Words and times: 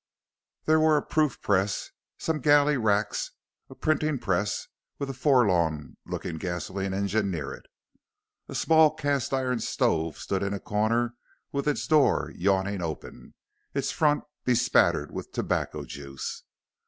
There 0.65 0.79
were 0.79 0.97
a 0.97 1.05
proof 1.05 1.43
press, 1.43 1.91
some 2.17 2.39
galley 2.39 2.75
racks, 2.75 3.33
a 3.69 3.75
printing 3.75 4.17
press, 4.17 4.67
with 4.97 5.11
a 5.11 5.13
forlorn 5.13 5.95
looking 6.07 6.39
gasolene 6.39 6.91
engine 6.91 7.29
near 7.29 7.53
it. 7.53 7.67
A 8.47 8.55
small 8.55 8.95
cast 8.95 9.31
iron 9.31 9.59
stove 9.59 10.17
stood 10.17 10.41
in 10.41 10.55
a 10.55 10.59
corner 10.59 11.13
with 11.51 11.67
its 11.67 11.85
door 11.85 12.31
yawning 12.35 12.81
open, 12.81 13.35
its 13.75 13.91
front 13.91 14.23
bespattered 14.43 15.11
with 15.11 15.31
tobacco 15.33 15.85
juice. 15.85 16.45